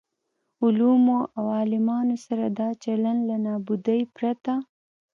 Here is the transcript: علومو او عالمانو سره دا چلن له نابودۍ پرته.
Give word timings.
علومو 0.63 1.19
او 1.37 1.45
عالمانو 1.57 2.15
سره 2.25 2.45
دا 2.59 2.69
چلن 2.83 3.17
له 3.29 3.35
نابودۍ 3.45 4.01
پرته. 4.15 4.53